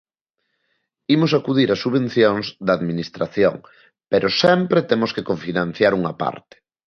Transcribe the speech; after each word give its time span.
Imos 1.15 1.31
acudir 1.39 1.69
á 1.73 1.77
subvenciones 1.83 2.47
da 2.65 2.71
administración 2.79 3.55
pero 4.11 4.27
sempre 4.43 4.79
temos 4.91 5.11
que 5.15 5.25
cofinanciar 5.29 5.93
unha 5.99 6.13
parte. 6.21 6.55